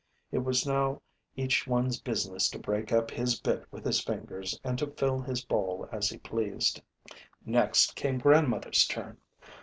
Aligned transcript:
It 0.31 0.39
was 0.39 0.65
now 0.65 0.99
each 1.35 1.67
one's 1.67 1.99
business 2.01 2.49
to 2.49 2.57
break 2.57 2.91
up 2.91 3.11
his 3.11 3.39
bit 3.39 3.65
with 3.71 3.85
his 3.85 4.01
fingers 4.01 4.59
and 4.63 4.75
to 4.79 4.87
fill 4.87 5.21
his 5.21 5.45
bowl 5.45 5.87
as 5.91 6.09
he 6.09 6.17
pleased. 6.17 6.81
Next 7.45 7.95
came 7.95 8.17
grandmother's 8.17 8.83
turn. 8.87 9.19